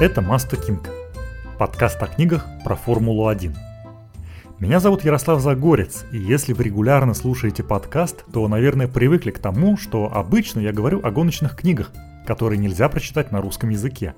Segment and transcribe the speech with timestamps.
[0.00, 0.88] Это Маста Кинг,
[1.58, 3.52] подкаст о книгах про Формулу-1.
[4.60, 9.76] Меня зовут Ярослав Загорец, и если вы регулярно слушаете подкаст, то, наверное, привыкли к тому,
[9.76, 11.90] что обычно я говорю о гоночных книгах,
[12.28, 14.14] которые нельзя прочитать на русском языке.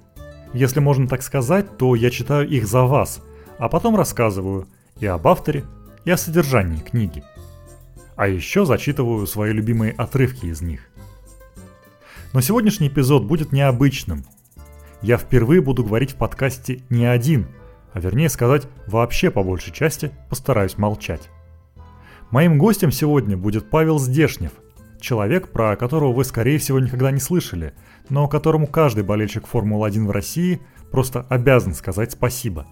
[0.53, 3.23] Если можно так сказать, то я читаю их за вас,
[3.59, 4.69] а потом рассказываю
[4.99, 5.65] и об авторе,
[6.05, 7.25] и о содержании книги.
[8.17, 10.91] А еще зачитываю свои любимые отрывки из них.
[12.35, 14.27] Но сегодняшний эпизод будет необычным–
[15.03, 17.47] я впервые буду говорить в подкасте не один,
[17.93, 21.30] а вернее сказать, вообще по большей части постараюсь молчать.
[22.30, 24.52] Моим гостем сегодня будет Павел Здешнев,
[25.01, 27.73] человек, про которого вы, скорее всего, никогда не слышали,
[28.09, 32.67] но которому каждый болельщик Формулы-1 в России просто обязан сказать спасибо.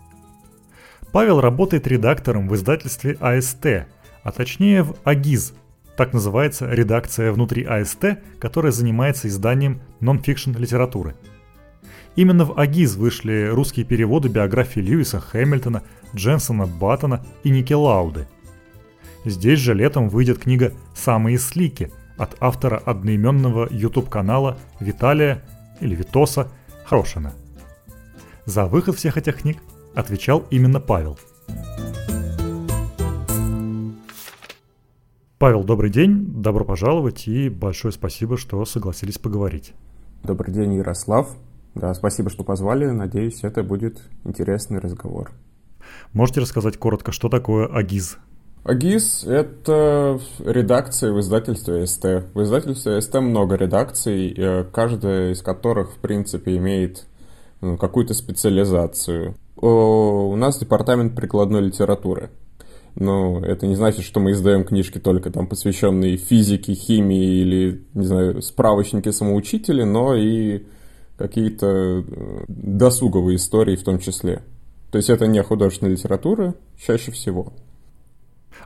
[1.13, 3.89] Павел работает редактором в издательстве АСТ,
[4.23, 5.55] а точнее в АГИЗ,
[5.97, 11.17] так называется редакция внутри АСТ, которая занимается изданием нон-фикшн литературы–
[12.19, 15.85] Именно в АГИЗ вышли русские переводы биографии Льюиса Хэмилтона,
[16.17, 18.27] Дженсона Баттона и Ники Лауды.
[19.25, 25.45] Здесь же летом выйдет книга «Самые слики» от автора одноименного YouTube-канала Виталия
[25.81, 26.51] или Витоса
[26.85, 27.35] Хорошина.
[28.47, 29.59] За выход всех этих книг
[29.95, 31.21] отвечал именно Павел.
[35.39, 39.73] Павел, добрый день, добро пожаловать и большое спасибо, что согласились поговорить.
[40.25, 41.37] Добрый день, Ярослав.
[41.79, 42.87] Да, спасибо, что позвали.
[42.87, 45.31] Надеюсь, это будет интересный разговор.
[46.13, 48.19] Можете рассказать коротко, что такое АГИЗ?
[48.65, 52.05] АГИЗ— это редакция в издательстве СТ.
[52.35, 57.07] В издательстве СТ много редакций, э, каждая из которых, в принципе, имеет
[57.61, 59.37] ну, какую-то специализацию.
[59.57, 62.31] У нас департамент прикладной литературы.
[62.97, 68.05] Но это не значит, что мы издаем книжки только там посвященные физике, химии или, не
[68.05, 70.65] знаю, справочники самоучители, но и
[71.19, 74.43] какие-то э, досуговые истории в том числе.
[74.91, 77.53] То есть это не художественная литература чаще всего.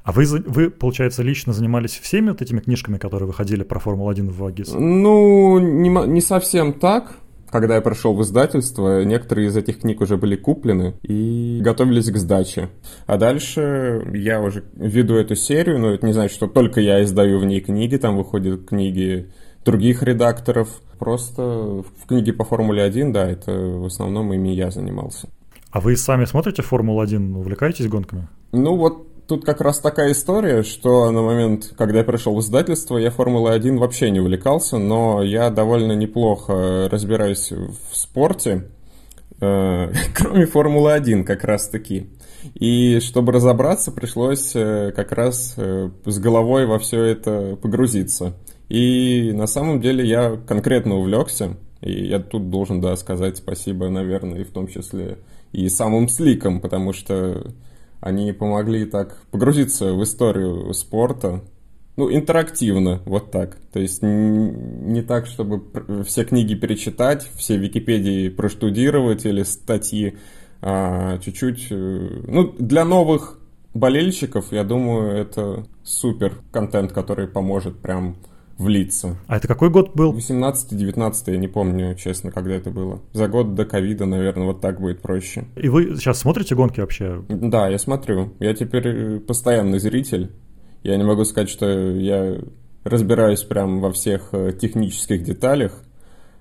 [0.05, 4.39] А вы, вы, получается, лично занимались всеми вот этими книжками, которые выходили про Формулу-1 в
[4.39, 4.73] ВАГИС?
[4.75, 7.17] Ну, не, не совсем так.
[7.51, 12.17] Когда я пришел в издательство, некоторые из этих книг уже были куплены и готовились к
[12.17, 12.71] сдаче.
[13.07, 17.39] А дальше я уже веду эту серию, но это не значит, что только я издаю
[17.39, 19.31] в ней книги, там выходят книги
[19.65, 20.69] других редакторов.
[20.99, 25.29] Просто в книге по Формуле 1, да, это в основном ими я занимался.
[25.71, 28.29] А вы сами смотрите Формулу-1, увлекаетесь гонками?
[28.53, 32.99] Ну вот тут как раз такая история, что на момент, когда я пришел в издательство,
[32.99, 38.69] я Формулой-1 вообще не увлекался, но я довольно неплохо разбираюсь в спорте,
[39.41, 42.11] э, кроме Формулы-1 как раз-таки.
[42.55, 48.35] И чтобы разобраться, пришлось э, как раз э, с головой во все это погрузиться.
[48.73, 54.41] И на самом деле я конкретно увлекся, и я тут должен, да, сказать спасибо, наверное,
[54.41, 55.19] и в том числе
[55.53, 57.53] и самым сликам, потому что
[58.01, 61.43] они помогли так погрузиться в историю спорта,
[61.99, 63.59] ну, интерактивно, вот так.
[63.75, 65.63] То есть не так, чтобы
[66.07, 70.17] все книги перечитать, все Википедии проштудировать или статьи,
[70.63, 71.67] а чуть-чуть...
[71.71, 73.39] Э, ну, для новых
[73.75, 78.17] болельщиков, я думаю, это супер контент, который поможет прям
[78.63, 79.17] влиться.
[79.27, 80.15] А это какой год был?
[80.15, 83.01] 18-19, я не помню, честно, когда это было.
[83.13, 85.45] За год до ковида, наверное, вот так будет проще.
[85.57, 87.23] И вы сейчас смотрите гонки вообще?
[87.29, 88.33] Да, я смотрю.
[88.41, 90.31] Я теперь постоянный зритель.
[90.83, 92.39] Я не могу сказать, что я
[92.85, 95.83] разбираюсь прям во всех э, технических деталях,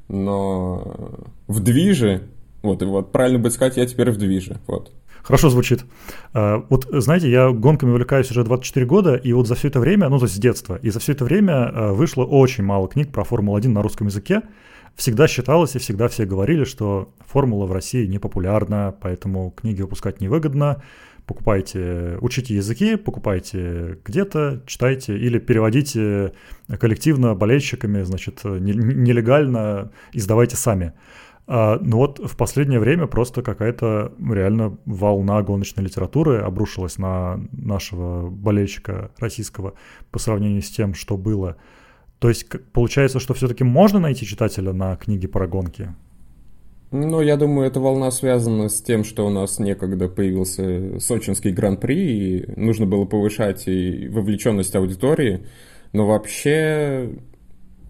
[0.07, 2.23] но в движе,
[2.63, 4.91] вот, вот правильно будет сказать, я теперь в движе, вот.
[5.23, 5.85] Хорошо звучит.
[6.33, 10.09] А, вот, знаете, я гонками увлекаюсь уже 24 года, и вот за все это время,
[10.09, 13.11] ну, то есть с детства, и за все это время а, вышло очень мало книг
[13.11, 14.41] про Формулу-1 на русском языке.
[14.95, 20.19] Всегда считалось и всегда все говорили, что формула в России не популярна, поэтому книги выпускать
[20.19, 20.81] невыгодно.
[21.25, 26.33] Покупайте, учите языки, покупайте где-то, читайте или переводите
[26.79, 30.93] коллективно болельщиками, значит, нелегально издавайте сами.
[31.53, 38.29] А, ну вот в последнее время просто какая-то реально волна гоночной литературы обрушилась на нашего
[38.29, 39.73] болельщика российского
[40.11, 41.57] по сравнению с тем, что было.
[42.19, 45.93] То есть получается, что все-таки можно найти читателя на книге про гонки?
[46.91, 51.95] Ну, я думаю, эта волна связана с тем, что у нас некогда появился сочинский гран-при,
[51.97, 55.45] и нужно было повышать и вовлеченность аудитории.
[55.91, 57.09] Но вообще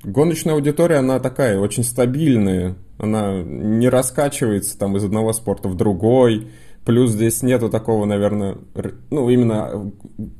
[0.03, 6.49] гоночная аудитория, она такая очень стабильная она не раскачивается там из одного спорта в другой.
[6.85, 8.57] Плюс здесь нету такого, наверное,
[9.09, 9.91] ну, именно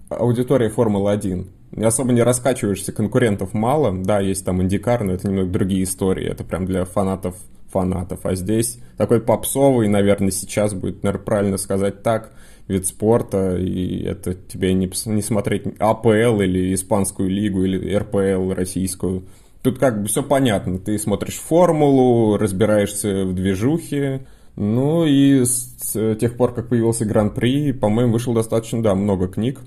[0.10, 1.84] аудитория Формулы-1.
[1.84, 3.92] Особо не раскачиваешься, конкурентов мало.
[3.92, 6.30] Да, есть там Индикар, но это немного другие истории.
[6.30, 7.36] Это прям для фанатов
[7.72, 8.20] фанатов.
[8.26, 12.34] А здесь такой попсовый, наверное, сейчас будет, наверное, правильно сказать так,
[12.68, 19.24] вид спорта, и это тебе не, не смотреть АПЛ или Испанскую лигу, или РПЛ российскую.
[19.62, 20.80] Тут как бы все понятно.
[20.80, 24.26] Ты смотришь формулу, разбираешься в движухе.
[24.56, 29.62] Ну и с тех пор, как появился Гран-при, по-моему, вышел достаточно, да, много книг.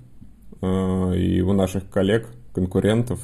[0.61, 3.20] Э, и у наших коллег, конкурентов,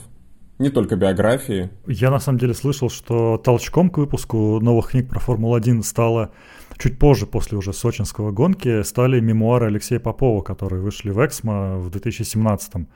[0.59, 1.71] не только биографии.
[1.87, 6.33] Я на самом деле слышал, что толчком к выпуску новых книг про Формулу-1 стало
[6.79, 11.91] чуть позже, после уже сочинского гонки, стали мемуары Алексея Попова, которые вышли в Эксмо в
[11.91, 12.87] 2017 -м.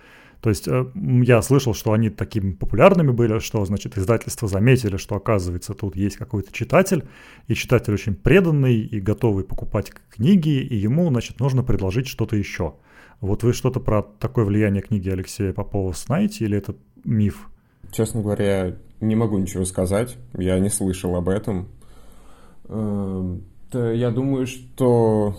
[0.44, 0.85] То есть э,
[1.23, 6.19] я слышал, что они такими популярными были, что, значит, издательства заметили, что, оказывается, тут есть
[6.19, 7.05] какой-то читатель,
[7.49, 12.75] и читатель очень преданный и готовый покупать книги, и ему, значит, нужно предложить что-то еще.
[13.23, 17.49] Вот вы что-то про такое влияние книги Алексея Попова знаете, или это миф?
[17.91, 20.19] Честно говоря, не могу ничего сказать.
[20.37, 21.69] Я не слышал об этом.
[22.69, 25.38] Эм, я думаю, что...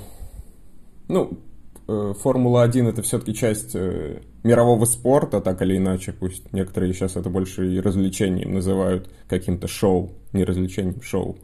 [1.07, 1.37] Ну,
[1.87, 7.73] Формула-1 это все-таки часть э, мирового спорта, так или иначе, пусть некоторые сейчас это больше
[7.73, 11.37] и развлечением называют, каким-то шоу, не развлечением, шоу.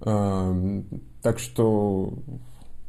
[0.00, 0.86] Эм,
[1.22, 2.14] так что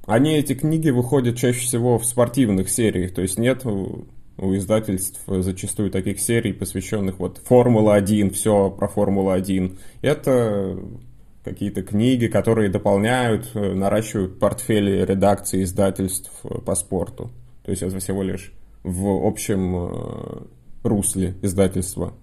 [0.08, 5.92] они, эти книги, выходят чаще всего в спортивных сериях, то есть нет у издательств зачастую
[5.92, 9.78] таких серий, посвященных вот Формула-1, все про Формулу-1.
[10.02, 10.80] Это
[11.44, 17.32] какие-то книги, которые дополняют, э, наращивают портфели редакции издательств э, по спорту.
[17.64, 18.54] То есть это всего лишь
[18.84, 20.44] в общем э,
[20.84, 22.14] русле издательства.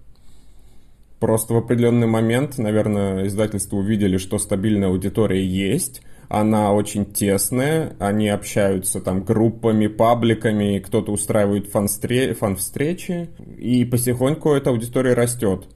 [1.20, 8.28] Просто в определенный момент, наверное, издательства увидели, что стабильная аудитория есть, она очень тесная, они
[8.28, 15.66] общаются там группами, пабликами, кто-то устраивает фан-встречи, и потихоньку эта аудитория растет,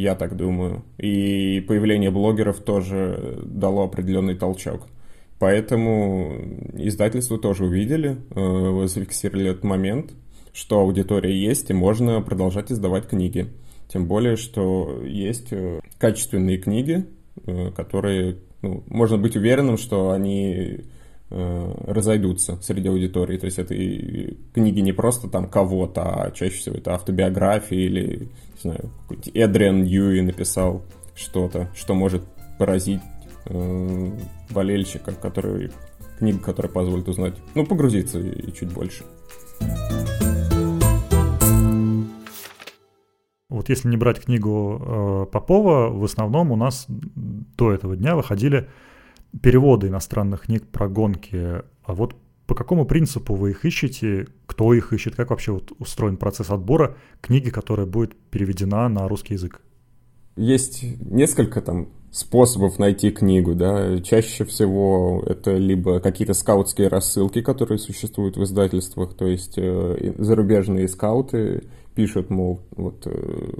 [0.00, 0.84] я так думаю.
[0.98, 4.88] И появление блогеров тоже дало определенный толчок.
[5.38, 6.32] Поэтому
[6.74, 10.12] издательства тоже увидели, э, зафиксировали этот момент,
[10.52, 13.48] что аудитория есть, и можно продолжать издавать книги.
[13.88, 17.06] Тем более, что есть э, качественные книги,
[17.46, 20.84] э, которые ну, можно быть уверенным, что они
[21.30, 23.38] разойдутся среди аудитории.
[23.38, 28.28] То есть это и книги не просто там кого-то, а чаще всего это автобиографии или,
[28.54, 28.90] не знаю,
[29.32, 30.82] Эдриан Ньюи написал
[31.16, 32.22] что-то, что может
[32.58, 33.00] поразить
[33.46, 34.10] э,
[34.50, 35.70] болельщика, который
[36.18, 39.04] книга, которая позволит узнать, ну, погрузиться и, и чуть больше.
[43.48, 48.68] Вот если не брать книгу э, Попова, в основном у нас до этого дня выходили
[49.42, 51.62] переводы иностранных книг про гонки.
[51.84, 52.16] А вот
[52.46, 56.96] по какому принципу вы их ищете, кто их ищет, как вообще вот устроен процесс отбора
[57.20, 59.62] книги, которая будет переведена на русский язык?
[60.36, 63.98] Есть несколько там способов найти книгу, да.
[64.00, 70.86] Чаще всего это либо какие-то скаутские рассылки, которые существуют в издательствах, то есть э, зарубежные
[70.88, 71.64] скауты
[71.94, 73.52] пишут, мол, вот э,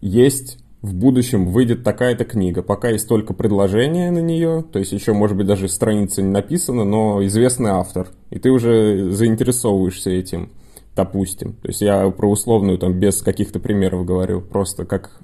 [0.00, 2.62] есть в будущем выйдет такая-то книга.
[2.62, 6.84] Пока есть только предложение на нее, то есть еще, может быть, даже страница не написана,
[6.84, 10.50] но известный автор, и ты уже заинтересовываешься этим,
[10.94, 11.54] допустим.
[11.54, 15.20] То есть я про условную, там, без каких-то примеров говорю, просто как,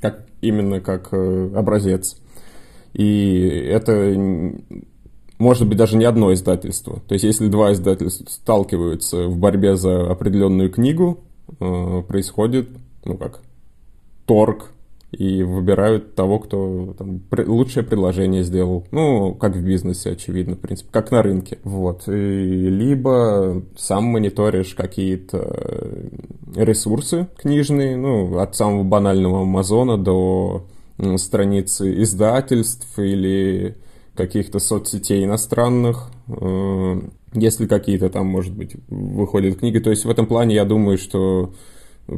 [0.00, 2.20] как именно как э, образец.
[2.92, 4.14] И это
[5.38, 7.00] может быть даже не одно издательство.
[7.08, 11.20] То есть если два издательства сталкиваются в борьбе за определенную книгу,
[11.60, 12.68] э, происходит,
[13.04, 13.40] ну как,
[14.30, 14.70] торг,
[15.10, 18.86] и выбирают того, кто там, лучшее предложение сделал.
[18.92, 21.58] Ну, как в бизнесе, очевидно, в принципе, как на рынке.
[21.64, 22.06] Вот.
[22.06, 26.08] И либо сам мониторишь какие-то
[26.54, 30.64] ресурсы книжные, ну, от самого банального Амазона до
[31.16, 33.74] страницы издательств или
[34.14, 37.00] каких-то соцсетей иностранных, э,
[37.32, 39.80] если какие-то там, может быть, выходят книги.
[39.80, 41.52] То есть в этом плане я думаю, что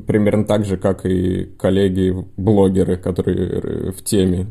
[0.01, 4.47] примерно так же, как и коллеги-блогеры, которые в теме,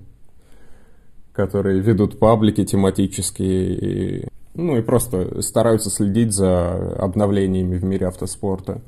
[1.34, 8.82] которые ведут паблики тематические, и, ну и просто стараются следить за обновлениями в мире автоспорта.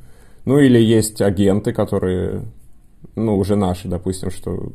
[0.45, 2.43] Ну или есть агенты, которые,
[3.15, 4.73] ну уже наши, допустим, что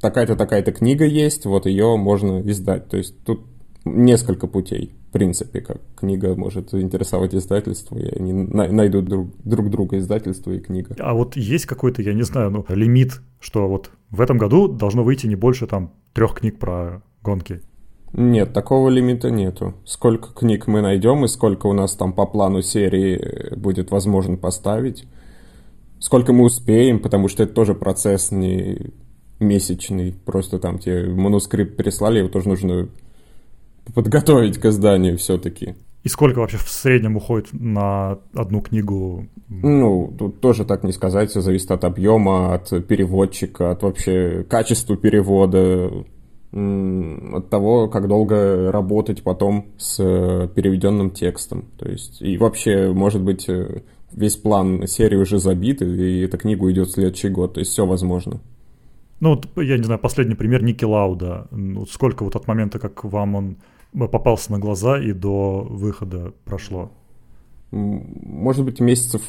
[0.00, 2.88] такая-то, такая-то книга есть, вот ее можно издать.
[2.88, 3.40] То есть тут
[3.84, 9.98] несколько путей, в принципе, как книга может интересовать издательство, и они найдут друг, друг друга
[9.98, 10.96] издательство и книга.
[10.98, 15.02] А вот есть какой-то, я не знаю, ну, лимит, что вот в этом году должно
[15.04, 17.60] выйти не больше там трех книг про гонки?
[18.12, 19.74] Нет, такого лимита нету.
[19.84, 25.04] Сколько книг мы найдем и сколько у нас там по плану серии будет возможно поставить,
[25.98, 28.92] сколько мы успеем, потому что это тоже процесс не
[29.40, 30.14] месячный.
[30.24, 32.88] Просто там тебе манускрипт переслали, его тоже нужно
[33.92, 35.74] подготовить к изданию все-таки.
[36.04, 39.26] И сколько вообще в среднем уходит на одну книгу?
[39.48, 44.98] Ну, тут тоже так не сказать, все зависит от объема, от переводчика, от вообще качества
[44.98, 45.90] перевода,
[46.52, 51.64] от того, как долго работать потом с э, переведенным текстом.
[51.78, 53.80] То есть, и вообще, может быть, э,
[54.12, 57.54] весь план серии уже забит, и эта книга уйдет в следующий год.
[57.54, 58.40] То есть все возможно.
[59.20, 61.48] Ну, вот, я не знаю, последний пример Ники Лауда.
[61.90, 63.56] Сколько вот от момента, как вам он
[63.94, 66.90] попался на глаза и до выхода прошло?
[67.70, 69.22] Может быть, месяцев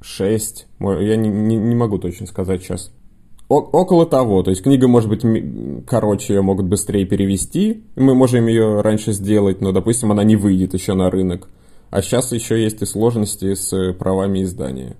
[0.00, 0.66] шесть.
[0.80, 2.92] Я не, не, не могу точно сказать сейчас.
[3.48, 4.42] О, около того.
[4.42, 5.22] То есть книга может быть
[5.86, 7.84] короче, ее могут быстрее перевести.
[7.94, 11.48] Мы можем ее раньше сделать, но, допустим, она не выйдет еще на рынок.
[11.90, 14.96] А сейчас еще есть и сложности с правами издания.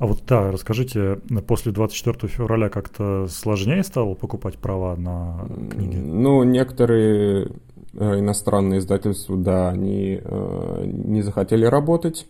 [0.00, 5.96] А вот да, расскажите, после 24 февраля как-то сложнее стало покупать права на книги?
[5.96, 7.48] Ну, некоторые
[7.92, 12.26] э, иностранные издательства, да, они э, не захотели работать.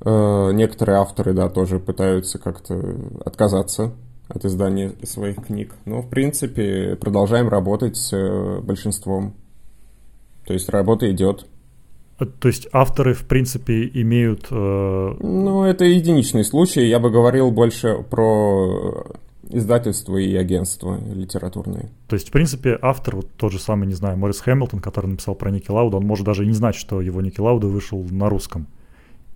[0.00, 3.92] Э, некоторые авторы, да, тоже пытаются как-то отказаться
[4.28, 5.74] от издания своих книг.
[5.84, 8.10] Но, в принципе, продолжаем работать с
[8.62, 9.34] большинством.
[10.46, 11.46] То есть работа идет.
[12.18, 14.46] То есть авторы, в принципе, имеют...
[14.50, 15.16] Э...
[15.20, 16.86] Ну, это единичный случай.
[16.86, 19.04] Я бы говорил больше про
[19.50, 21.90] издательства и агентства литературные.
[22.08, 25.34] То есть, в принципе, автор, вот тот же самый, не знаю, Морис Хэмилтон, который написал
[25.34, 28.66] про Ники Лауда, он может даже не знать, что его Ники Лауда вышел на русском.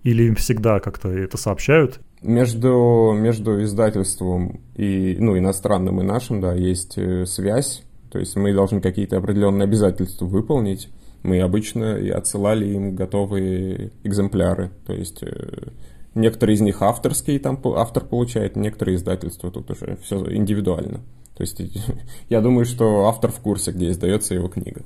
[0.03, 1.99] Или им всегда как-то это сообщают?
[2.21, 7.83] Между, между издательством и, ну, иностранным и нашим, да, есть э, связь.
[8.11, 10.89] То есть мы должны какие-то определенные обязательства выполнить
[11.23, 14.71] мы обычно и отсылали им готовые экземпляры.
[14.85, 15.69] То есть э,
[16.15, 21.01] некоторые из них авторские, там автор получает, некоторые издательства тут уже все индивидуально.
[21.35, 21.61] То есть
[22.29, 24.83] я думаю, что автор в курсе, где издается его книга.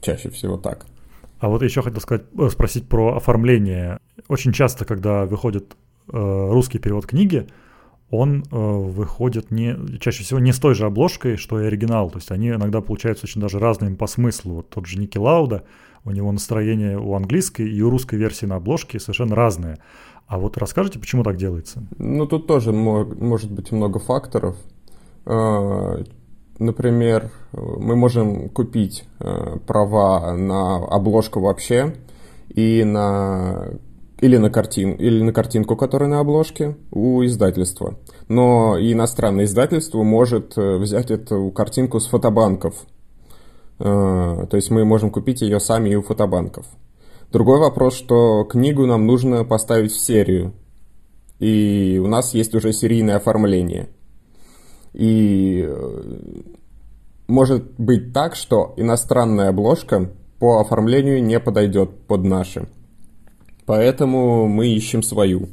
[0.00, 0.86] Чаще всего так.
[1.38, 3.98] А вот еще хотел сказать, э, спросить про оформление.
[4.28, 5.76] Очень часто, когда выходит
[6.12, 7.46] э, русский перевод книги,
[8.10, 12.10] он э, выходит не, чаще всего не с той же обложкой, что и оригинал.
[12.10, 14.56] То есть они иногда получаются очень даже разными по смыслу.
[14.56, 15.64] Вот тот же Ники Лауда,
[16.04, 19.78] у него настроение у английской и у русской версии на обложке совершенно разные.
[20.26, 21.82] А вот расскажите, почему так делается?
[21.98, 24.56] Ну, тут тоже может быть много факторов.
[25.26, 26.02] А,
[26.58, 31.94] например, мы можем купить э, права на обложку вообще
[32.48, 33.70] и на
[34.20, 37.98] или на, картин, или на картинку, которая на обложке у издательства.
[38.28, 42.74] Но и иностранное издательство может э, взять эту картинку с фотобанков.
[43.78, 46.66] Э, то есть мы можем купить ее сами и у фотобанков.
[47.30, 50.52] Другой вопрос, что книгу нам нужно поставить в серию.
[51.38, 53.88] И у нас есть уже серийное оформление.
[54.94, 56.12] И э,
[57.28, 60.10] может быть так, что иностранная обложка
[60.40, 62.68] по оформлению не подойдет под наши
[63.68, 65.50] поэтому мы ищем свою.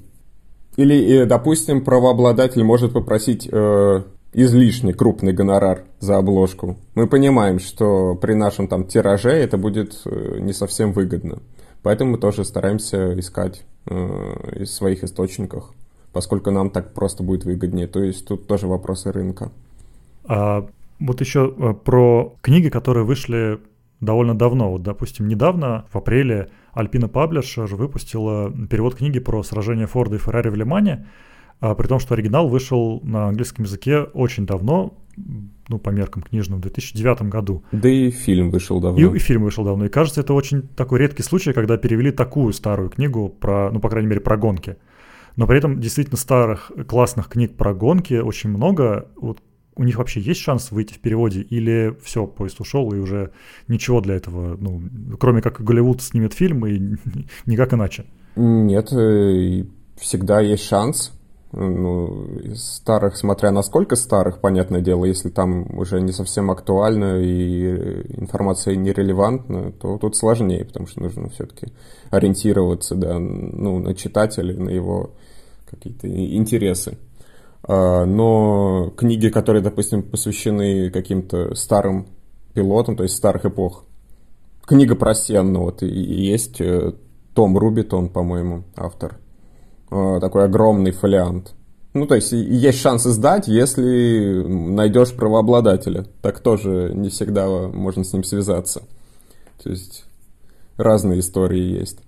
[0.78, 6.78] Или, э, допустим, правообладатель может попросить э, излишне крупный гонорар за обложку.
[6.96, 11.40] Мы понимаем, что при нашем там тираже это будет э, не совсем выгодно.
[11.84, 15.66] Поэтому мы тоже стараемся искать э, из своих источников,
[16.14, 17.88] поскольку нам так просто будет выгоднее.
[17.88, 19.52] То есть тут тоже вопросы рынка.
[20.24, 20.66] А
[21.02, 23.60] вот еще э, про книги, которые вышли
[24.06, 24.72] довольно давно.
[24.72, 30.50] Вот, допустим, недавно, в апреле, Alpina Publisher выпустила перевод книги про сражение Форда и Феррари
[30.50, 31.08] в Лимане,
[31.60, 34.94] а, при том, что оригинал вышел на английском языке очень давно,
[35.68, 37.64] ну, по меркам книжным, в 2009 году.
[37.72, 39.00] Да и фильм вышел давно.
[39.00, 39.86] И, и фильм вышел давно.
[39.86, 43.90] И кажется, это очень такой редкий случай, когда перевели такую старую книгу про, ну, по
[43.90, 44.78] крайней мере, про гонки.
[45.38, 49.08] Но при этом действительно старых классных книг про гонки очень много.
[49.16, 49.42] Вот
[49.76, 53.32] у них вообще есть шанс выйти в переводе, или все, поезд ушел, и уже
[53.68, 54.82] ничего для этого, ну,
[55.20, 56.98] кроме как Голливуд снимет фильм, и
[57.46, 58.06] никак иначе?
[58.36, 59.66] Нет, э,
[59.98, 61.12] всегда есть шанс.
[61.58, 68.76] Ну, старых, смотря насколько старых, понятное дело, если там уже не совсем актуально и информация
[68.76, 71.68] нерелевантна, то тут сложнее, потому что нужно все-таки
[72.10, 75.12] ориентироваться да, ну, на читателя, на его
[75.70, 76.98] какие-то интересы.
[77.68, 82.08] А, но книги, которые, допустим, посвящены каким-то старым
[82.54, 83.86] пилотам, то есть старых эпох,
[84.66, 86.94] книга про Сенну, вот и есть э,
[87.34, 89.18] Том Рубитон, по-моему, автор,
[89.90, 91.56] а, такой огромный фолиант.
[91.94, 96.06] Ну, то есть есть шанс издать, если найдешь правообладателя.
[96.22, 98.84] Так тоже не всегда можно с ним связаться.
[99.64, 100.04] То есть
[100.76, 102.00] разные истории есть.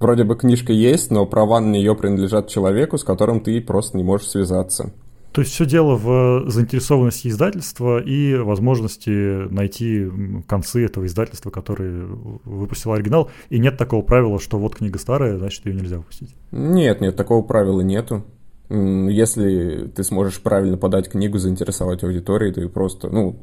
[0.00, 4.02] Вроде бы книжка есть, но права на нее принадлежат человеку, с которым ты просто не
[4.02, 4.94] можешь связаться.
[5.32, 9.10] То есть все дело в заинтересованности издательства и возможности
[9.52, 10.08] найти
[10.48, 12.06] концы этого издательства, которое
[12.44, 13.30] выпустило оригинал.
[13.48, 16.34] И нет такого правила, что вот книга старая, значит ее нельзя выпустить.
[16.50, 18.24] Нет, нет, такого правила нету.
[18.70, 23.40] Если ты сможешь правильно подать книгу, заинтересовать аудиторию, ты просто, ну,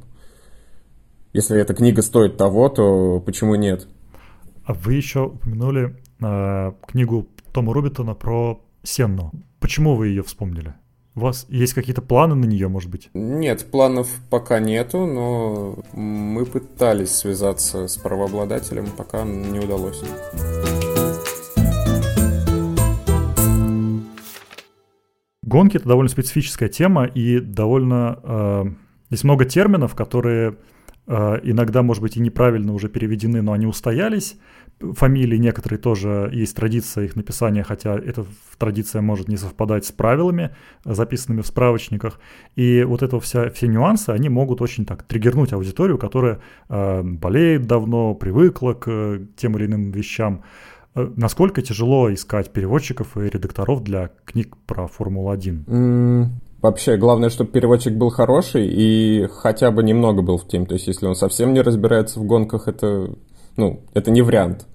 [1.34, 3.88] если эта книга стоит того, то почему нет?
[4.66, 9.32] А вы еще упомянули э, книгу Тома Рубитона про Сенну.
[9.60, 10.76] Почему вы ее вспомнили?
[11.16, 13.10] У вас есть какие-то планы на нее, может быть?
[13.16, 20.04] Нет, планов пока нету, но мы пытались связаться с правообладателем, пока не удалось.
[25.42, 28.66] Гонки это довольно специфическая тема и довольно э,
[29.10, 30.58] здесь много терминов, которые
[31.08, 34.38] иногда, может быть, и неправильно уже переведены, но они устоялись
[34.80, 38.26] фамилии некоторые тоже есть традиция их написания, хотя эта
[38.58, 42.20] традиция может не совпадать с правилами, записанными в справочниках.
[42.56, 47.66] И вот это вся, все нюансы, они могут очень так триггернуть аудиторию, которая э, болеет
[47.66, 50.44] давно, привыкла к э, тем или иным вещам.
[50.96, 55.64] Э, насколько тяжело искать переводчиков и редакторов для книг про Формулу-1?
[56.62, 60.66] Вообще, главное, чтобы переводчик был хороший и хотя бы немного был в теме.
[60.66, 63.12] То есть, если он совсем не разбирается в гонках, это
[63.58, 64.66] ну, это не вариант.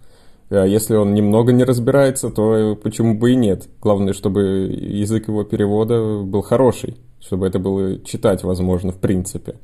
[0.50, 3.68] А если он немного не разбирается, то почему бы и нет?
[3.80, 9.54] Главное, чтобы язык его перевода был хороший, чтобы это было читать возможно в принципе.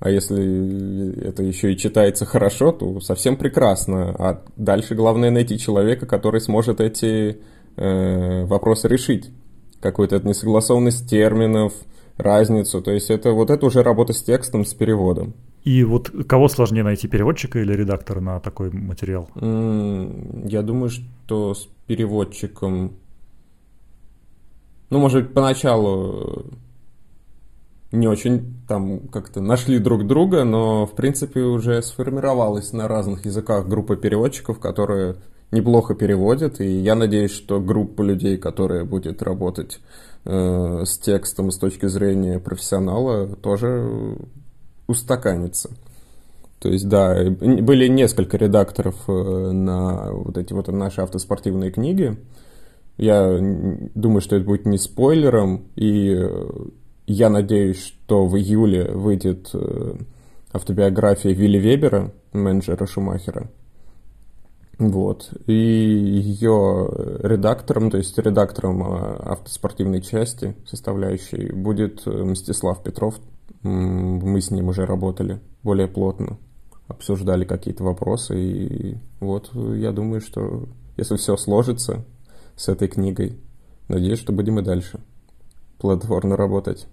[0.00, 4.16] А если это еще и читается хорошо, то совсем прекрасно.
[4.18, 7.38] А дальше главное найти человека, который сможет эти
[7.76, 9.30] э, вопросы решить.
[9.80, 11.72] Какую-то несогласованность терминов,
[12.16, 12.82] разницу.
[12.82, 15.34] То есть это вот это уже работа с текстом, с переводом.
[15.64, 19.28] И вот кого сложнее найти, переводчика или редактора на такой материал?
[19.34, 22.92] Я думаю, что с переводчиком...
[24.88, 26.46] Ну, может быть, поначалу
[27.92, 33.66] не очень там как-то нашли друг друга, но, в принципе, уже сформировалась на разных языках
[33.66, 35.16] группа переводчиков, которые
[35.50, 39.80] неплохо переводят, и я надеюсь, что группа людей, которая будет работать
[40.24, 44.16] э, с текстом с точки зрения профессионала, тоже
[44.86, 45.70] устаканится.
[46.60, 52.16] То есть, да, были несколько редакторов э, на вот эти вот наши автоспортивные книги.
[52.98, 53.38] Я
[53.94, 56.50] думаю, что это будет не спойлером, и э,
[57.06, 59.94] я надеюсь, что в июле выйдет э,
[60.52, 63.48] автобиография Вилли Вебера, менеджера Шумахера.
[64.80, 65.30] Вот.
[65.46, 66.88] И ее
[67.22, 73.20] редактором, то есть редактором автоспортивной части, составляющей, будет Мстислав Петров,
[73.62, 76.38] мы с ним уже работали более плотно,
[76.88, 80.66] обсуждали какие-то вопросы, и вот я думаю, что
[80.96, 82.06] если все сложится
[82.56, 83.38] с этой книгой,
[83.88, 84.98] надеюсь, что будем и дальше
[85.78, 86.86] плодотворно работать.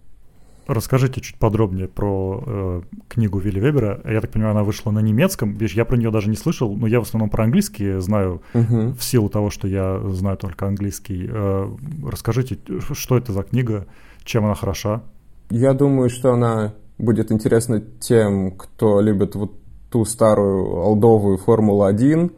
[0.67, 4.01] Расскажите чуть подробнее про э, книгу Вилли Вебера.
[4.03, 5.57] Я так понимаю, она вышла на немецком.
[5.59, 8.93] Я про нее даже не слышал, но я в основном про английский знаю uh-huh.
[8.93, 11.29] в силу того, что я знаю только английский.
[11.29, 11.69] Э,
[12.05, 12.57] расскажите,
[12.91, 13.87] что это за книга,
[14.25, 15.03] чем она хороша?
[15.49, 19.53] Я думаю, что она будет интересна тем, кто любит вот
[19.89, 22.31] ту старую олдовую Формулу-1,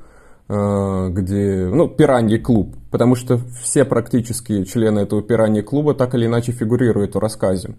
[0.50, 6.28] э, где, ну, пираньи клуб, потому что все практически члены этого пираньи клуба так или
[6.28, 7.76] иначе фигурируют в рассказе.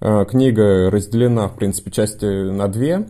[0.00, 3.06] Э, книга разделена, в принципе, части на две.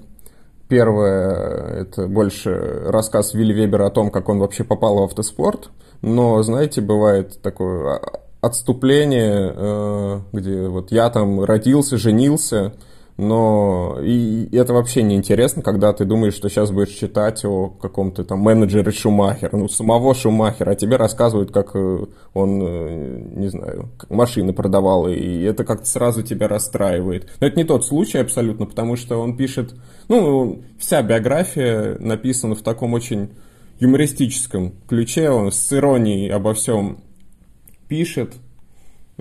[0.68, 2.50] Первая– это больше
[2.86, 5.70] рассказ Вилли Вебера о том, как он вообще попал в автоспорт.
[6.02, 8.00] Но, знаете, бывает такое
[8.40, 12.72] отступление, э, где вот я там родился, женился,
[13.20, 18.24] но и это вообще не интересно, когда ты думаешь, что сейчас будешь читать о каком-то
[18.24, 23.90] там менеджере Шумахера, ну, самого Шумахера, а тебе рассказывают, как э, он, э, не знаю,
[24.08, 27.30] машины продавал, и это как-то сразу тебя расстраивает.
[27.40, 29.74] Но это не тот случай абсолютно, потому что он пишет,
[30.08, 33.32] ну, вся биография написана в таком очень
[33.80, 37.02] юмористическом ключе, он с иронией обо всем
[37.86, 38.36] пишет.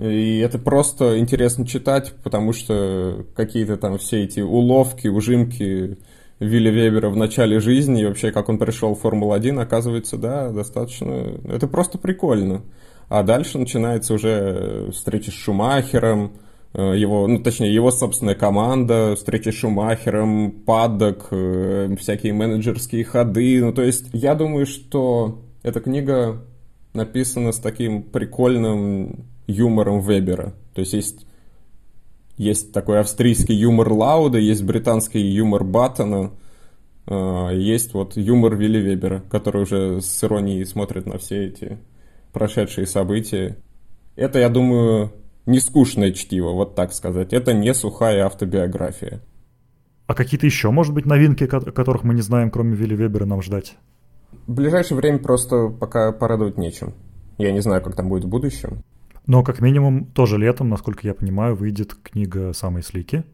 [0.00, 5.98] И это просто интересно читать, потому что какие-то там все эти уловки, ужимки
[6.38, 11.38] Вилли Вебера в начале жизни и вообще как он пришел в Формулу-1, оказывается, да, достаточно...
[11.44, 12.62] Это просто прикольно.
[13.10, 16.32] А дальше начинается уже встреча с Шумахером,
[16.72, 23.62] э, его, ну, точнее, его собственная команда, встреча с Шумахером, падок, э, всякие менеджерские ходы.
[23.62, 26.42] Ну, то есть, я думаю, что эта книга
[26.94, 30.54] написано с таким прикольным юмором Вебера.
[30.74, 31.26] То есть есть,
[32.36, 36.32] есть такой австрийский юмор Лауда, есть британский юмор Баттона,
[37.06, 41.78] а, есть вот юмор Вилли Вебера, который уже с иронией смотрит на все эти
[42.32, 43.56] прошедшие события.
[44.16, 45.12] Это, я думаю,
[45.46, 47.32] не скучное чтиво, вот так сказать.
[47.32, 49.20] Это не сухая автобиография.
[50.06, 53.76] А какие-то еще, может быть, новинки, которых мы не знаем, кроме Вилли Вебера, нам ждать?
[54.46, 56.94] В ближайшее время просто пока порадовать нечем.
[57.38, 58.82] Я не знаю, как там будет в будущем.
[59.26, 63.24] Но, как минимум, тоже летом, насколько я понимаю, выйдет книга «Самые слики».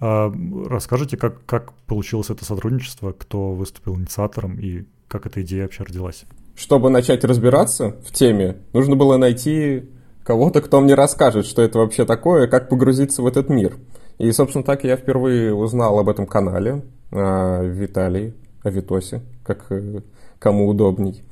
[0.00, 0.32] А
[0.66, 6.24] расскажите, как, как получилось это сотрудничество, кто выступил инициатором и как эта идея вообще родилась?
[6.54, 9.88] Чтобы начать разбираться в теме, нужно было найти
[10.22, 13.76] кого-то, кто мне расскажет, что это вообще такое, как погрузиться в этот мир.
[14.18, 20.02] И, собственно, так я впервые узнал об этом канале, о Виталии, о Витосе, как э,
[20.38, 21.22] кому удобней.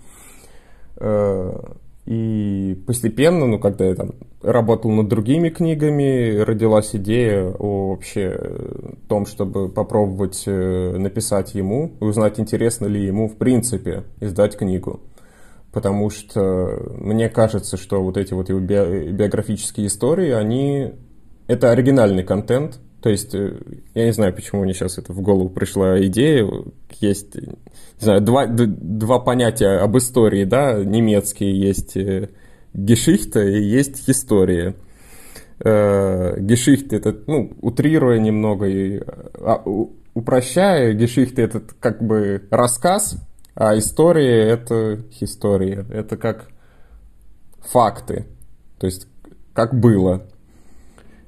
[2.07, 8.39] Э, и постепенно, ну, когда я там работал над другими книгами, родилась идея о вообще
[9.09, 15.01] том, чтобы попробовать э, написать ему, узнать, интересно ли ему, в принципе, издать книгу.
[15.73, 20.93] Потому что мне кажется, что вот эти вот его биографические истории, они...
[21.49, 23.57] Это оригинальный контент, то есть, э,
[23.95, 26.45] я не знаю, почему мне сейчас это в голову пришла идея.
[26.99, 27.55] Есть, не
[28.01, 31.57] знаю, два, два понятия об истории, да, немецкие.
[31.57, 32.31] Есть э,
[32.75, 34.75] Гешихта и есть история.
[35.65, 39.01] Э, Гешихт это, ну, утрируя немного и
[39.35, 39.63] а,
[40.15, 43.19] упрощая, Гешихт это как бы рассказ,
[43.55, 45.87] а история это история.
[45.93, 46.49] Это как
[47.61, 48.27] факты,
[48.81, 49.07] то есть
[49.55, 50.27] как было.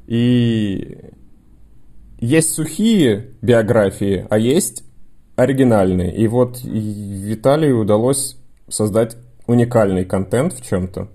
[0.09, 1.13] И
[2.19, 4.85] есть сухие биографии, а есть
[5.37, 6.15] оригинальные.
[6.17, 8.37] И вот Виталию удалось
[8.69, 11.09] создать уникальный контент в чем-то.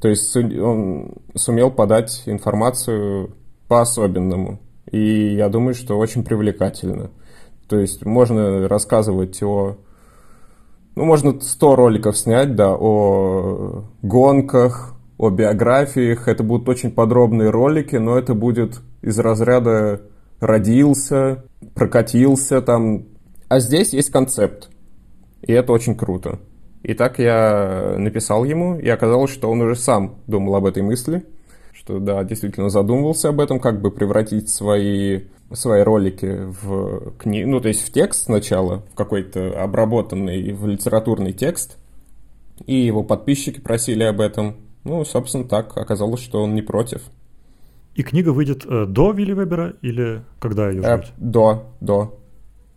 [0.00, 3.36] То есть он сумел подать информацию
[3.68, 4.60] по-особенному.
[4.90, 7.10] И я думаю, что очень привлекательно.
[7.68, 9.76] То есть можно рассказывать о...
[10.94, 16.28] Ну, можно 100 роликов снять, да, о гонках, о биографиях.
[16.28, 20.02] Это будут очень подробные ролики, но это будет из разряда
[20.44, 23.04] родился, прокатился там.
[23.48, 24.70] А здесь есть концепт.
[25.42, 26.40] И это очень круто.
[26.82, 31.24] И так я написал ему, и оказалось, что он уже сам думал об этой мысли,
[31.72, 37.60] что да, действительно задумывался об этом, как бы превратить свои, свои ролики в книгу, ну
[37.60, 41.78] то есть в текст сначала, в какой-то обработанный, в литературный текст,
[42.66, 44.56] и его подписчики просили об этом.
[44.84, 47.02] Ну, собственно, так оказалось, что он не против.
[47.94, 51.08] И книга выйдет э, до Вилли Вебера или когда ее ждать?
[51.08, 52.18] Э, до, до.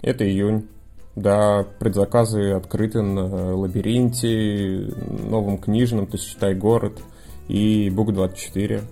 [0.02, 0.68] Это июнь.
[1.16, 4.94] Да, предзаказы открыты на Лабиринте,
[5.28, 7.02] Новом Книжном, то есть считай город,
[7.48, 8.84] и Бук24.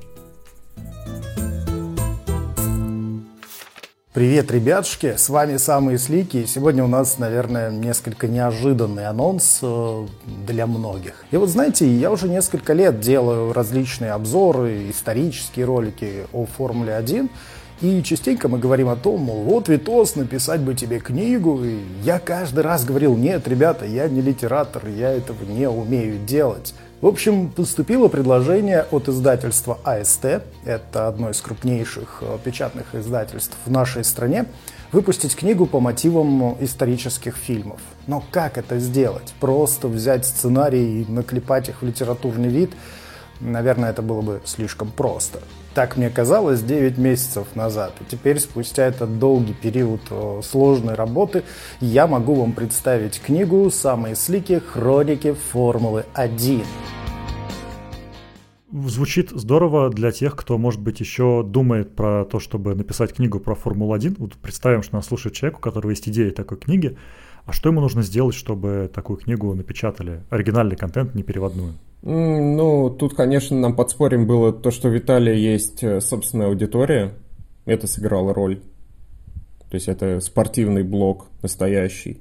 [4.15, 6.45] Привет, ребятушки, с вами самые слики.
[6.45, 10.07] Сегодня у нас, наверное, несколько неожиданный анонс э,
[10.47, 11.25] для многих.
[11.31, 17.29] И вот знаете, я уже несколько лет делаю различные обзоры, исторические ролики о Формуле 1.
[17.81, 21.61] И частенько мы говорим о том, мол, вот Витос, написать бы тебе книгу.
[21.65, 26.73] И я каждый раз говорил, нет, ребята, я не литератор, я этого не умею делать.
[27.05, 33.69] В общем, поступило предложение от издательства АСТ, это одно из крупнейших э, печатных издательств в
[33.69, 34.47] нашей стране,
[34.91, 37.79] выпустить книгу по мотивам исторических фильмов.
[38.07, 39.35] Но как это сделать?
[39.39, 42.71] Просто взять сценарий и наклепать их в литературный вид?
[43.39, 45.41] Наверное, это было бы слишком просто.
[45.75, 47.91] Так мне казалось 9 месяцев назад.
[47.99, 51.43] И теперь, спустя этот долгий период э, сложной работы,
[51.81, 56.63] я могу вам представить книгу «Самые слики хроники Формулы 1».
[58.71, 63.53] Звучит здорово для тех, кто, может быть, еще думает про то, чтобы написать книгу про
[63.53, 64.15] Формулу-1.
[64.17, 66.97] Вот представим, что нас слушает человек, у которого есть идея такой книги.
[67.45, 70.23] А что ему нужно сделать, чтобы такую книгу напечатали?
[70.29, 71.73] Оригинальный контент, не переводную.
[72.01, 77.13] Ну, тут, конечно, нам подспорьем было то, что у Виталия есть э, собственная аудитория.
[77.65, 78.61] Это сыграло роль.
[79.69, 82.19] То есть это спортивный блог настоящий.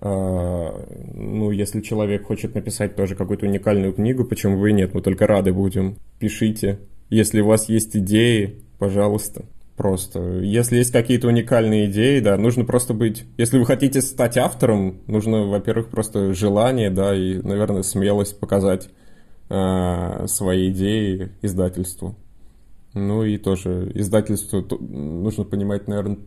[0.00, 5.02] А, ну, если человек хочет написать тоже какую-то уникальную книгу, почему бы и нет, мы
[5.02, 5.96] только рады будем.
[6.18, 6.78] Пишите.
[7.10, 9.44] Если у вас есть идеи, пожалуйста.
[9.78, 10.40] Просто.
[10.40, 13.24] Если есть какие-то уникальные идеи, да, нужно просто быть...
[13.36, 18.88] Если вы хотите стать автором, нужно, во-первых, просто желание, да, и, наверное, смелость показать
[19.48, 22.16] э, свои идеи издательству.
[22.92, 26.18] Ну и тоже издательство, нужно понимать, наверное,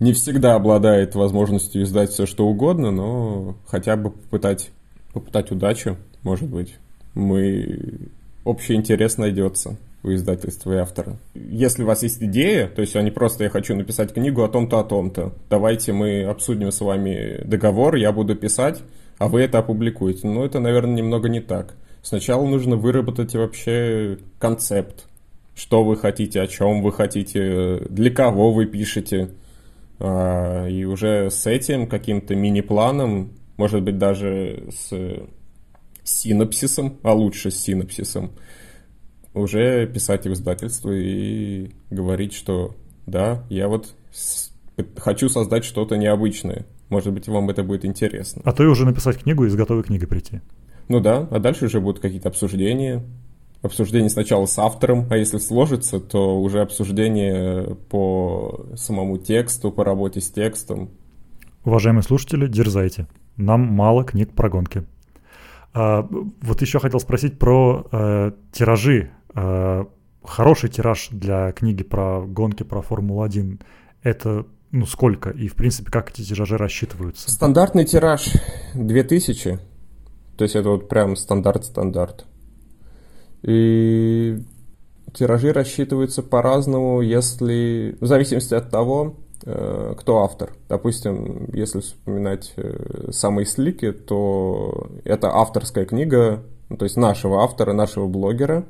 [0.00, 4.70] не всегда обладает возможностью издать все что угодно, но хотя бы попытать,
[5.12, 6.76] попытать удачу, может быть.
[7.12, 8.08] Мы...
[8.44, 11.18] Общий интерес найдется у издательства и автора.
[11.34, 14.80] Если у вас есть идея, то есть они просто «я хочу написать книгу о том-то,
[14.80, 18.82] о том-то», давайте мы обсудим с вами договор, я буду писать,
[19.18, 20.26] а вы это опубликуете.
[20.26, 21.74] Ну, это, наверное, немного не так.
[22.02, 25.06] Сначала нужно выработать вообще концепт,
[25.54, 29.30] что вы хотите, о чем вы хотите, для кого вы пишете.
[29.98, 34.92] А, и уже с этим каким-то мини-планом, может быть, даже с
[36.04, 38.32] синапсисом, а лучше с синапсисом,
[39.36, 42.74] уже писать в издательство и говорить, что
[43.06, 43.94] да, я вот
[44.96, 46.66] хочу создать что-то необычное.
[46.88, 48.42] Может быть, вам это будет интересно.
[48.44, 50.40] А то и уже написать книгу и с готовой книгой прийти.
[50.88, 53.04] Ну да, а дальше уже будут какие-то обсуждения.
[53.62, 60.20] Обсуждение сначала с автором, а если сложится, то уже обсуждение по самому тексту, по работе
[60.20, 60.90] с текстом.
[61.64, 63.08] Уважаемые слушатели, дерзайте.
[63.36, 64.84] Нам мало книг про гонки.
[65.74, 66.08] А,
[66.42, 69.10] вот еще хотел спросить про э, тиражи.
[70.24, 73.60] Хороший тираж для книги про гонки, про Формулу-1–
[74.02, 75.30] это ну, сколько?
[75.30, 77.30] И, в принципе, как эти тиражи рассчитываются?
[77.30, 78.32] Стандартный тираж
[78.74, 79.60] 2000
[80.36, 82.26] то есть это вот прям стандарт-стандарт.
[83.42, 84.38] И
[85.14, 90.52] тиражи рассчитываются по-разному, если в зависимости от того, э, кто автор.
[90.68, 97.72] Допустим, если вспоминать э, самые слики, то это авторская книга, ну, то есть нашего автора,
[97.72, 98.66] нашего блогера,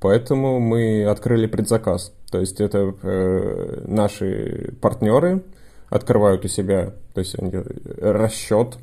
[0.00, 2.12] поэтому мы открыли предзаказ.
[2.30, 5.42] То есть это э, наши партнеры
[5.88, 7.52] открывают у себя, то есть они
[8.00, 8.78] расчет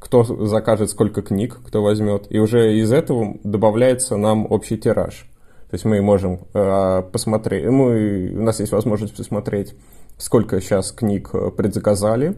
[0.00, 5.28] кто закажет сколько книг, кто возьмет, и уже из этого добавляется нам общий тираж.
[5.70, 9.74] То есть мы можем э, посмотреть, мы, у нас есть возможность посмотреть,
[10.16, 12.34] сколько сейчас книг э, предзаказали,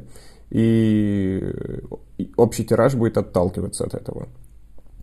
[0.50, 1.40] и
[2.36, 4.28] общий тираж будет отталкиваться от этого.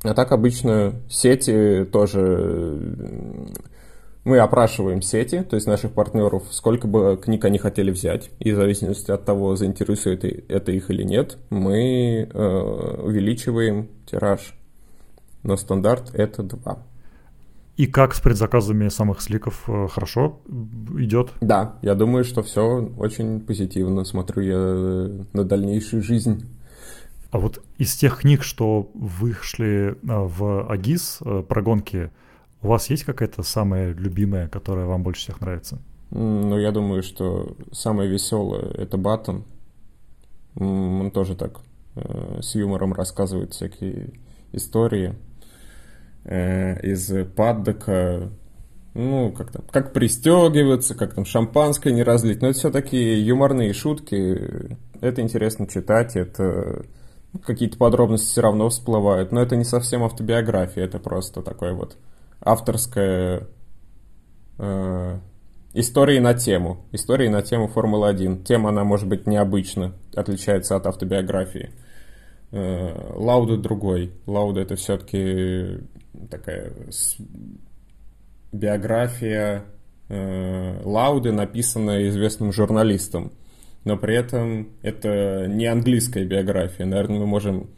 [0.04, 2.80] А так обычно сети тоже
[4.24, 8.56] мы опрашиваем сети, то есть наших партнеров, сколько бы книг они хотели взять, и в
[8.56, 14.54] зависимости от того, заинтересует это их или нет, мы э, увеличиваем тираж.
[15.44, 16.84] Но стандарт это 2.
[17.78, 20.42] И как с предзаказами самых сликов э, хорошо
[20.98, 21.30] идет?
[21.40, 24.04] Да, я думаю, что все очень позитивно.
[24.04, 26.46] Смотрю я на дальнейшую жизнь.
[27.32, 32.10] А вот из тех книг, что вышли э, в Агис э, про гонки,
[32.62, 35.80] у вас есть какая-то самая любимая, которая вам больше всех нравится?
[36.10, 39.46] Ну, я думаю, что самое веселое это Баттон.
[40.56, 41.60] Он тоже так
[41.96, 44.14] э, с юмором рассказывает всякие
[44.52, 45.16] истории
[46.26, 48.30] из паддока,
[48.94, 52.42] ну, как там, как пристегиваться, как там шампанское не разлить.
[52.42, 54.78] Но это все такие юморные шутки.
[55.00, 56.84] Это интересно читать, это
[57.46, 59.32] какие-то подробности все равно всплывают.
[59.32, 61.98] Но это не совсем автобиография, это просто такой вот
[62.42, 63.48] авторская
[64.58, 65.20] э,
[65.74, 66.86] истории на тему.
[66.92, 68.44] Истории на тему Формулы-1.
[68.44, 71.72] Тема, она может быть необычна, отличается от автобиографии.
[72.52, 74.14] Э, Лауда другой.
[74.26, 75.80] Лауда это все-таки
[76.30, 76.74] такая
[78.52, 79.66] биография
[80.08, 83.32] э, Лауды, написанная известным журналистом.
[83.84, 86.86] Но при этом это не английская биография.
[86.86, 87.70] Наверное, мы можем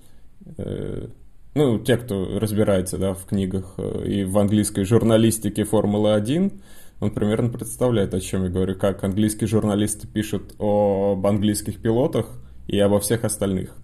[0.57, 1.07] э,
[1.53, 6.59] ну, те, кто разбирается, да, в книгах э, и в английской журналистике Формулы-1,
[7.01, 12.27] он примерно представляет, о чем я говорю, как английские журналисты пишут об английских пилотах
[12.67, 13.75] и обо всех остальных.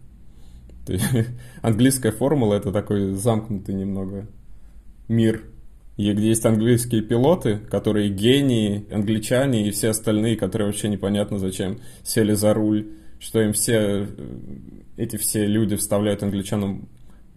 [1.62, 4.28] Английская формула это такой замкнутый немного
[5.08, 5.44] мир,
[5.98, 11.80] и где есть английские пилоты, которые гении, англичане и все остальные, которые вообще непонятно зачем
[12.04, 12.88] сели за руль,
[13.20, 14.08] что им все э,
[14.96, 16.88] эти все люди вставляют англичанам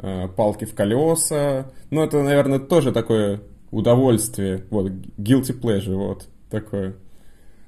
[0.03, 1.73] Э, палки в колеса.
[1.90, 4.64] Ну, это, наверное, тоже такое удовольствие.
[4.70, 6.94] Вот, guilty pleasure, вот такое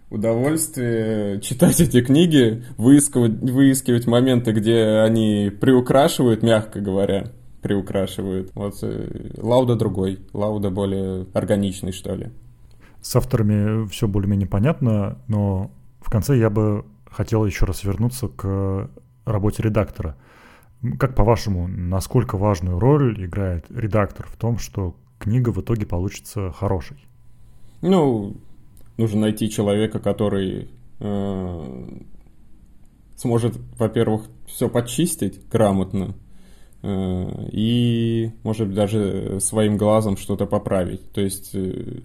[0.09, 8.51] удовольствие читать эти книги, выискивать, выискивать моменты, где они приукрашивают, мягко говоря, приукрашивают.
[8.55, 12.31] Вот э, Лауда другой, Лауда более органичный, что ли.
[13.01, 15.71] С авторами все более-менее понятно, но
[16.01, 18.91] в конце я бы хотел еще раз вернуться к
[19.25, 20.17] работе редактора–
[20.99, 26.97] как по-вашему, насколько важную роль играет редактор в том, что книга в итоге получится хорошей?
[27.83, 28.37] Ну,
[28.97, 32.01] нужно найти человека, который э,
[33.17, 36.17] сможет, во-первых, все почистить грамотно,
[36.83, 41.13] и, может быть, даже своим глазом что-то поправить.
[41.13, 42.01] То есть э,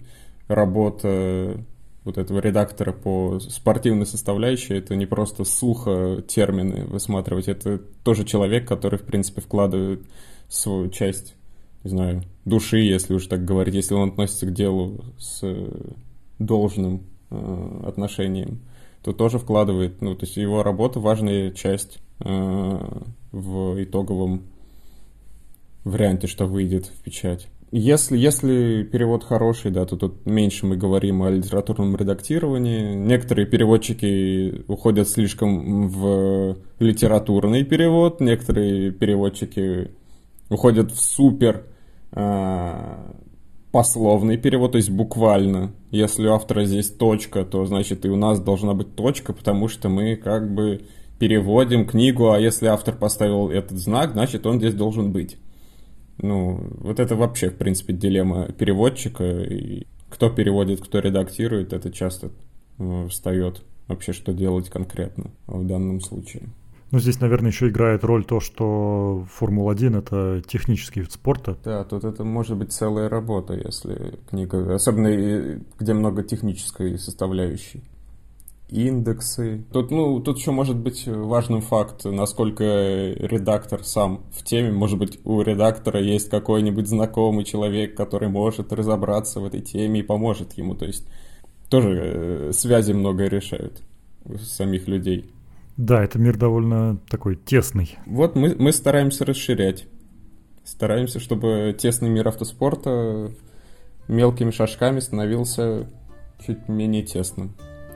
[0.46, 1.64] работа
[2.04, 8.66] вот этого редактора по спортивной составляющей, это не просто сухо термины высматривать, это тоже человек,
[8.68, 10.02] который, в принципе, вкладывает
[10.48, 11.34] свою часть,
[11.82, 15.42] не знаю, души, если уж так говорить, если он относится к делу с
[16.38, 18.60] должным э, отношением,
[19.02, 22.78] то тоже вкладывает, ну, то есть его работа важная часть э,
[23.32, 24.44] в итоговом
[25.88, 27.48] варианте, что выйдет в печать.
[27.70, 32.94] Если, если перевод хороший, да, то тут меньше мы говорим о литературном редактировании.
[32.94, 39.90] Некоторые переводчики уходят слишком в литературный перевод, некоторые переводчики
[40.48, 41.66] уходят в супер
[42.12, 43.12] э,
[43.70, 45.72] пословный перевод, то есть буквально.
[45.90, 49.90] Если у автора здесь точка, то значит и у нас должна быть точка, потому что
[49.90, 50.86] мы как бы
[51.18, 55.36] переводим книгу, а если автор поставил этот знак, значит он здесь должен быть.
[56.18, 59.24] Ну, вот это вообще, в принципе, дилемма переводчика.
[59.24, 62.30] И кто переводит, кто редактирует, это часто
[62.78, 66.48] э, встает вообще, что делать конкретно в данном случае.
[66.90, 71.58] Ну, здесь, наверное, еще играет роль то, что Формула-1— это технический вид спорта.
[71.62, 74.74] Да, тут это может быть целая работа, если книга...
[74.74, 77.82] Особенно, где много технической составляющей
[78.68, 79.64] индексы.
[79.72, 84.70] Тут, ну, тут еще может быть важным факт, насколько редактор сам в теме.
[84.70, 90.02] Может быть, у редактора есть какой-нибудь знакомый человек, который может разобраться в этой теме и
[90.02, 90.74] поможет ему.
[90.74, 91.06] То есть
[91.70, 93.82] тоже э, связи многое решают
[94.40, 95.30] самих людей.
[95.76, 97.96] Да, это мир довольно такой тесный.
[98.04, 99.86] Вот мы, мы стараемся расширять.
[100.64, 103.30] Стараемся, чтобы тесный мир автоспорта
[104.08, 105.86] мелкими шажками становился
[106.44, 107.54] чуть менее тесным.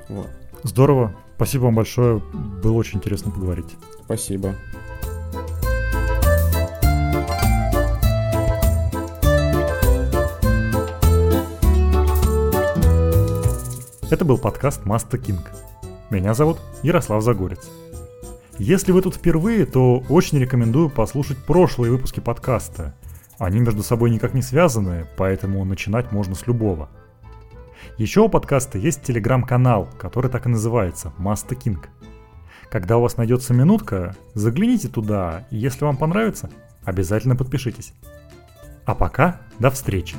[0.08, 0.30] Вот.
[0.64, 1.12] Здорово.
[1.37, 2.22] Спасибо вам большое.
[2.62, 3.77] Было очень интересно поговорить.
[4.05, 4.55] Спасибо.
[14.09, 15.51] Это был подкаст Маста Кинг.
[16.11, 17.70] Меня зовут Ярослав Загорец.
[18.59, 22.94] Если вы тут впервые, то очень рекомендую послушать прошлые выпуски подкаста.
[23.38, 26.88] Они между собой никак не связаны, поэтому начинать можно с любого–
[27.99, 31.88] еще у подкаста есть телеграм-канал, который так и называется «Маста Кинг».
[32.71, 36.51] Когда у вас найдется минутка, загляните туда, и если вам понравится,
[36.85, 37.92] обязательно подпишитесь.
[38.85, 40.16] А пока до встречи!